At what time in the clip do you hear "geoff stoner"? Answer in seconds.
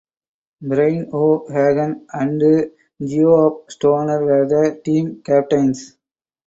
3.05-4.25